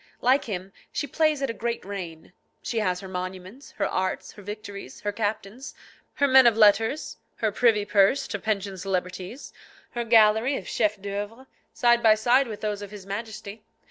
Like 0.21 0.45
him, 0.45 0.73
she 0.91 1.05
plays 1.05 1.43
at 1.43 1.51
a 1.51 1.53
great 1.53 1.85
reign; 1.85 2.33
she 2.63 2.79
has 2.79 3.01
her 3.01 3.07
monuments, 3.07 3.69
her 3.73 3.85
arts, 3.87 4.31
her 4.31 4.41
victories, 4.41 5.01
her 5.01 5.11
captains, 5.11 5.75
her 6.15 6.27
men 6.27 6.47
of 6.47 6.57
letters, 6.57 7.17
her 7.35 7.51
privy 7.51 7.85
purse 7.85 8.27
to 8.29 8.39
pension 8.39 8.79
celebrities, 8.79 9.53
her 9.91 10.03
gallery 10.03 10.57
of 10.57 10.67
chefs 10.67 10.97
d'oeuvre, 10.97 11.45
side 11.71 12.01
by 12.01 12.15
side 12.15 12.47
with 12.47 12.61
those 12.61 12.81
of 12.81 12.89
his 12.89 13.05
Majesty. 13.05 13.61